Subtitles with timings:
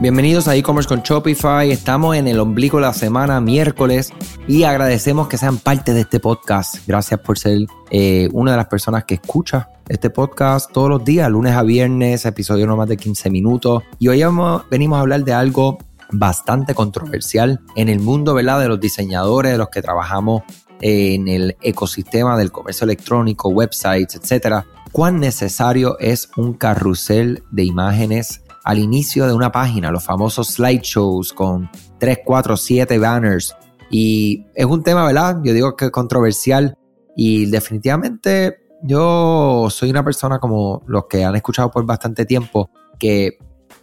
[0.00, 1.70] Bienvenidos a e-commerce con Shopify.
[1.70, 4.14] Estamos en el ombligo de la semana, miércoles,
[4.48, 6.76] y agradecemos que sean parte de este podcast.
[6.86, 11.30] Gracias por ser eh, una de las personas que escucha este podcast todos los días,
[11.30, 13.82] lunes a viernes, episodio no más de 15 minutos.
[13.98, 14.22] Y hoy
[14.70, 15.76] venimos a hablar de algo
[16.12, 18.58] bastante controversial en el mundo ¿verdad?
[18.58, 20.44] de los diseñadores, de los que trabajamos
[20.80, 24.64] en el ecosistema del comercio electrónico, websites, etcétera.
[24.92, 31.32] ¿Cuán necesario es un carrusel de imágenes al inicio de una página, los famosos slideshows
[31.32, 33.56] con 3, 4, 7 banners.
[33.90, 35.38] Y es un tema, ¿verdad?
[35.42, 36.78] Yo digo que es controversial
[37.16, 43.38] y definitivamente yo soy una persona como los que han escuchado por bastante tiempo que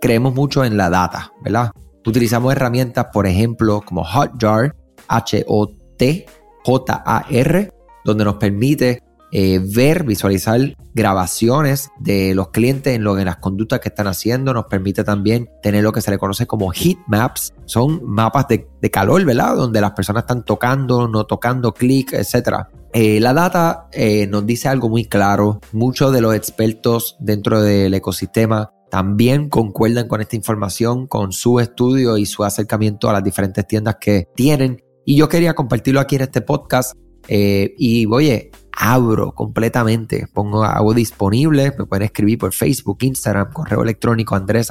[0.00, 1.70] creemos mucho en la data, ¿verdad?
[2.04, 4.74] Utilizamos herramientas, por ejemplo, como Hotjar,
[5.06, 6.26] H-O-T,
[6.64, 7.72] J-A-R,
[8.04, 9.00] donde nos permite
[9.34, 10.60] eh, ver, visualizar
[10.92, 14.52] grabaciones de los clientes en, lo, en las conductas que están haciendo.
[14.52, 17.54] Nos permite también tener lo que se le conoce como heat maps.
[17.64, 19.56] Son mapas de, calor, ¿verdad?
[19.56, 22.66] Donde las personas están tocando, no tocando, clic, etc.
[22.92, 25.60] Eh, la data eh, nos dice algo muy claro.
[25.72, 32.18] Muchos de los expertos dentro del ecosistema también concuerdan con esta información, con su estudio
[32.18, 34.82] y su acercamiento a las diferentes tiendas que tienen.
[35.06, 36.92] Y yo quería compartirlo aquí en este podcast.
[37.28, 40.26] y oye, abro completamente.
[40.32, 44.70] Pongo, hago disponible, me pueden escribir por Facebook, Instagram, correo electrónico andrés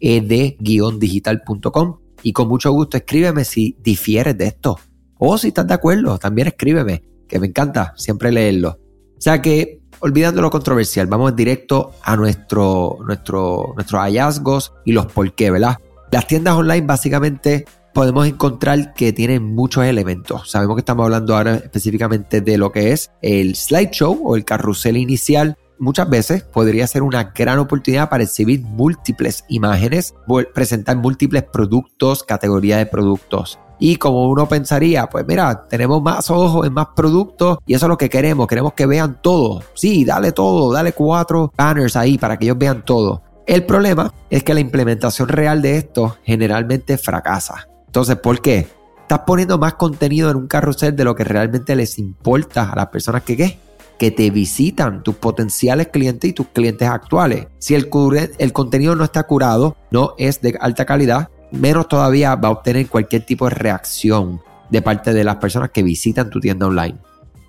[0.00, 4.78] ed-digital.com y con mucho gusto escríbeme si difieres de esto
[5.18, 8.78] o si estás de acuerdo, también escríbeme, que me encanta siempre leerlo.
[9.16, 15.06] O sea que, olvidando lo controversial, vamos directo a nuestro, nuestro, nuestros hallazgos y los
[15.06, 15.78] por qué, ¿verdad?
[16.10, 17.64] Las tiendas online básicamente
[17.94, 20.50] podemos encontrar que tienen muchos elementos.
[20.50, 24.96] Sabemos que estamos hablando ahora específicamente de lo que es el slideshow o el carrusel
[24.96, 25.56] inicial.
[25.78, 30.14] Muchas veces podría ser una gran oportunidad para exhibir múltiples imágenes,
[30.52, 33.58] presentar múltiples productos, categoría de productos.
[33.78, 37.90] Y como uno pensaría, pues mira, tenemos más ojos en más productos y eso es
[37.90, 38.46] lo que queremos.
[38.46, 39.62] Queremos que vean todo.
[39.74, 43.22] Sí, dale todo, dale cuatro banners ahí para que ellos vean todo.
[43.46, 47.68] El problema es que la implementación real de esto generalmente fracasa.
[47.94, 48.66] Entonces, ¿por qué?
[49.02, 52.88] Estás poniendo más contenido en un carrusel de lo que realmente les importa a las
[52.88, 53.58] personas que ¿qué?
[54.00, 57.46] que te visitan, tus potenciales clientes y tus clientes actuales.
[57.60, 62.50] Si el, contenido no está curado, no es de alta calidad, menos todavía va a
[62.50, 64.40] obtener cualquier tipo de reacción
[64.70, 66.98] de parte de las personas que visitan tu tienda online.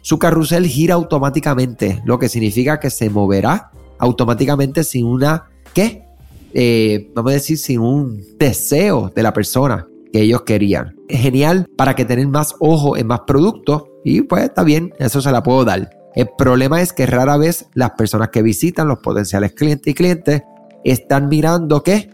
[0.04, 6.06] Su carrusel gira automáticamente, lo que significa que se moverá automáticamente sin una, ¿qué?
[6.54, 10.96] Eh, vamos a decir, sin un deseo de la persona que ellos querían.
[11.10, 15.20] Es genial para que tener más ojo en más productos y pues está bien, eso
[15.20, 15.90] se la puedo dar.
[16.16, 20.42] El problema es que rara vez las personas que visitan, los potenciales clientes y clientes,
[20.86, 22.10] están mirando que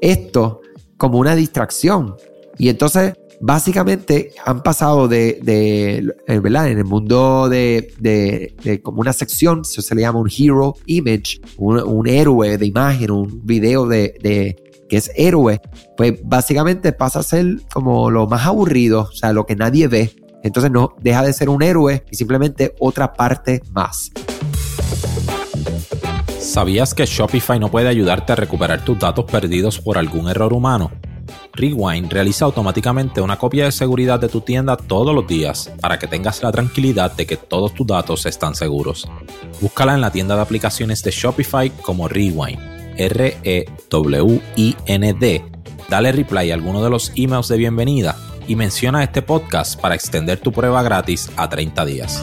[0.00, 0.60] esto
[0.96, 2.14] como una distracción.
[2.58, 6.68] Y entonces, básicamente, han pasado de, eh, ¿verdad?
[6.68, 12.56] En el mundo de, como una sección, se le llama un hero image, un héroe
[12.56, 14.54] de imagen, un video de,
[14.92, 15.58] que es héroe,
[15.96, 20.14] pues básicamente pasa a ser como lo más aburrido, o sea, lo que nadie ve.
[20.42, 24.10] Entonces no deja de ser un héroe y simplemente otra parte más.
[26.38, 30.92] ¿Sabías que Shopify no puede ayudarte a recuperar tus datos perdidos por algún error humano?
[31.54, 36.06] Rewind realiza automáticamente una copia de seguridad de tu tienda todos los días para que
[36.06, 39.08] tengas la tranquilidad de que todos tus datos están seguros.
[39.58, 44.44] Búscala en la tienda de aplicaciones de Shopify como Rewind R-E-W-I-N-D,
[45.88, 48.16] dale reply a alguno de los emails de bienvenida
[48.46, 52.22] y menciona este podcast para extender tu prueba gratis a 30 días.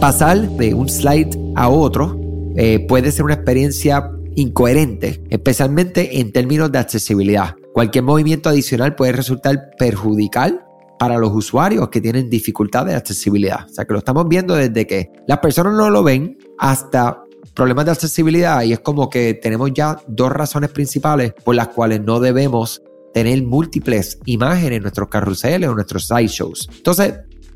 [0.00, 2.18] Pasar de un slide a otro
[2.56, 7.56] eh, puede ser una experiencia incoherente, especialmente en términos de accesibilidad.
[7.72, 10.64] Cualquier movimiento adicional puede resultar perjudicial
[10.98, 13.66] para los usuarios que tienen dificultades de accesibilidad.
[13.66, 17.19] O sea que lo estamos viendo desde que las personas no lo ven hasta
[17.54, 22.00] problemas de accesibilidad y es como que tenemos ya dos razones principales por las cuales
[22.02, 22.82] no debemos
[23.12, 26.68] tener múltiples imágenes en nuestros carruseles o nuestros sideshows.
[26.76, 27.14] Entonces,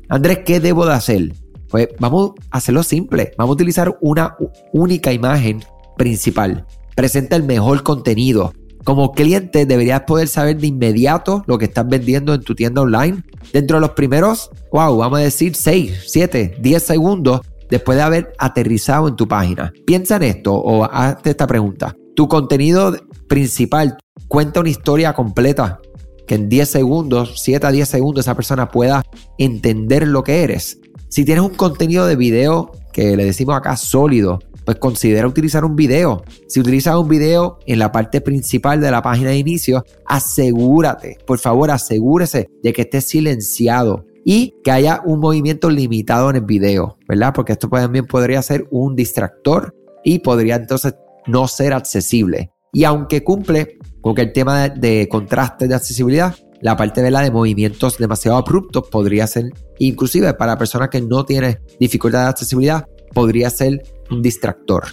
[0.09, 1.33] Andrés, ¿qué debo de hacer?
[1.69, 3.31] Pues vamos a hacerlo simple.
[3.37, 4.35] Vamos a utilizar una
[4.73, 5.63] única imagen
[5.97, 6.65] principal.
[6.95, 8.53] Presenta el mejor contenido.
[8.83, 13.23] Como cliente deberías poder saber de inmediato lo que estás vendiendo en tu tienda online.
[13.51, 18.33] Dentro de los primeros, wow, vamos a decir 6, 7, 10 segundos, después de haber
[18.37, 19.73] aterrizado en tu página.
[19.85, 21.95] Piensa en esto o hazte esta pregunta.
[22.15, 22.95] Tu contenido
[23.27, 23.97] principal
[24.27, 25.79] cuenta una historia completa
[26.27, 29.03] que en 10 segundos, 7 a 10 segundos, esa persona pueda
[29.37, 30.79] entender lo que eres.
[31.09, 35.75] Si tienes un contenido de video que le decimos acá sólido, pues considera utilizar un
[35.75, 36.23] video.
[36.47, 41.37] Si utilizas un video en la parte principal de la página de inicio, asegúrate, por
[41.37, 46.97] favor, asegúrese de que esté silenciado y que haya un movimiento limitado en el video,
[47.07, 47.31] ¿verdad?
[47.33, 49.73] Porque esto también podría ser un distractor
[50.03, 50.95] y podría entonces
[51.27, 52.51] no ser accesible.
[52.73, 57.99] Y aunque cumple con el tema de, contraste de accesibilidad, la parte de de movimientos
[57.99, 63.83] demasiado abruptos podría ser, inclusive para personas que no tienen dificultad de accesibilidad, podría ser
[64.09, 64.85] un distractor.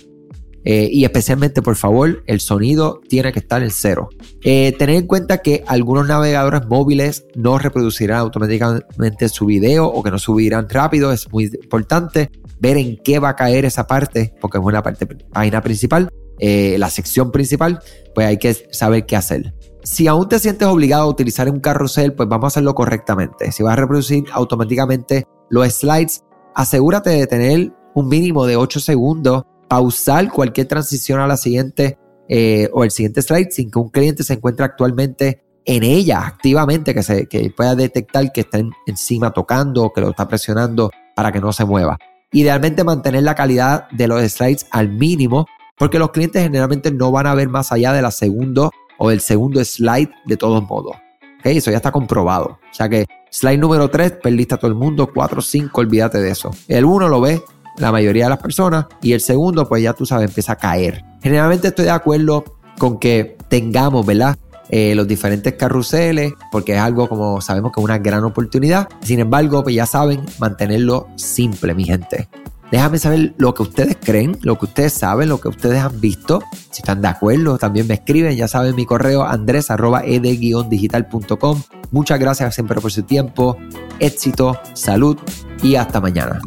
[0.64, 4.08] Eh, y especialmente, por favor, el sonido tiene que estar en cero.
[4.42, 10.10] Eh, tener en cuenta que algunos navegadores móviles no reproducirán automáticamente su video o que
[10.10, 11.12] no subirán rápido.
[11.12, 12.30] Es muy importante
[12.60, 16.76] ver en qué va a caer esa parte, porque es una parte página principal, eh,
[16.78, 17.80] la sección principal,
[18.14, 19.54] pues hay que saber qué hacer.
[19.84, 23.50] Si aún te sientes obligado a utilizar un carrusel, pues vamos a hacerlo correctamente.
[23.50, 26.22] Si vas a reproducir automáticamente los slides,
[26.54, 31.96] asegúrate de tener un mínimo de 8 segundos, pausar cualquier transición a la siguiente
[32.28, 36.92] eh, o el siguiente slide sin que un cliente se encuentre actualmente en ella activamente,
[36.92, 41.32] que, se, que pueda detectar que está encima tocando o que lo está presionando para
[41.32, 41.96] que no se mueva.
[42.32, 45.46] Idealmente mantener la calidad de los slides al mínimo
[45.78, 49.22] porque los clientes generalmente no van a ver más allá de la segundo o del
[49.22, 50.96] segundo slide de todos modos.
[51.44, 52.58] Eso ya está comprobado.
[52.70, 56.30] O sea que slide número 3, perdiste a todo el mundo, 4, 5, olvídate de
[56.30, 56.50] eso.
[56.68, 57.42] El 1 lo ve
[57.78, 61.04] la mayoría de las personas y el segundo pues ya tú sabes empieza a caer.
[61.22, 62.44] Generalmente estoy de acuerdo
[62.78, 64.36] con que tengamos, ¿verdad?
[64.68, 68.88] Eh, los diferentes carruseles, porque es algo como sabemos que es una gran oportunidad.
[69.02, 72.28] Sin embargo, pues ya saben, mantenerlo simple, mi gente.
[72.70, 76.42] Déjame saber lo que ustedes creen, lo que ustedes saben, lo que ustedes han visto.
[76.70, 78.34] Si están de acuerdo, también me escriben.
[78.34, 81.62] Ya saben mi correo andres.ed-digital.com.
[81.90, 83.58] Muchas gracias siempre por su tiempo,
[83.98, 85.18] éxito, salud
[85.62, 86.40] y hasta mañana.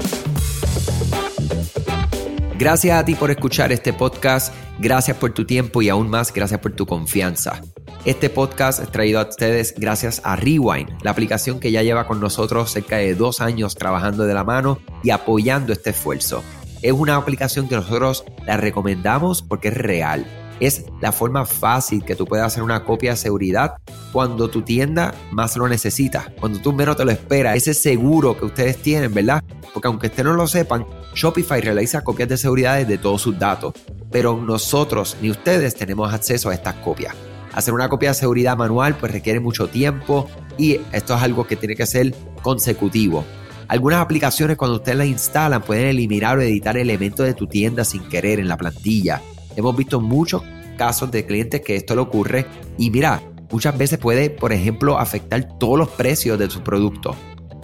[2.57, 6.61] Gracias a ti por escuchar este podcast, gracias por tu tiempo y aún más gracias
[6.61, 7.61] por tu confianza.
[8.05, 12.21] Este podcast es traído a ustedes gracias a Rewind, la aplicación que ya lleva con
[12.21, 16.45] nosotros cerca de dos años trabajando de la mano y apoyando este esfuerzo.
[16.81, 20.25] Es una aplicación que nosotros la recomendamos porque es real
[20.59, 23.75] es la forma fácil que tú puedes hacer una copia de seguridad
[24.11, 28.45] cuando tu tienda más lo necesita, cuando tú menos te lo esperas, ese seguro que
[28.45, 29.43] ustedes tienen, ¿verdad?
[29.75, 33.73] Porque aunque ustedes no lo sepan, Shopify realiza copias de seguridad de todos sus datos,
[34.09, 37.13] pero nosotros ni ustedes tenemos acceso a estas copias.
[37.51, 41.57] Hacer una copia de seguridad manual pues requiere mucho tiempo y esto es algo que
[41.57, 43.25] tiene que ser consecutivo.
[43.67, 48.07] Algunas aplicaciones cuando ustedes las instalan pueden eliminar o editar elementos de tu tienda sin
[48.07, 49.21] querer en la plantilla
[49.57, 50.41] Hemos visto muchos
[50.77, 52.45] casos de clientes que esto le ocurre
[52.77, 57.13] y mira, muchas veces puede, por ejemplo, afectar todos los precios de su producto.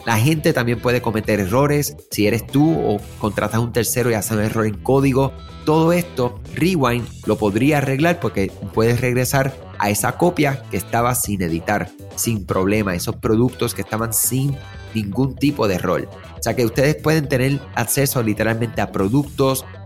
[0.06, 4.34] La gente también puede cometer errores si eres tú o contratas un tercero y hace
[4.34, 5.32] un error en código.
[5.66, 11.42] Todo esto, Rewind lo podría arreglar porque puedes regresar a esa copia que estaba sin
[11.42, 14.56] editar, sin problema, esos productos que estaban sin
[14.96, 16.10] ningún tipo de error.
[16.38, 19.66] O sea que ustedes pueden tener acceso literalmente a productos,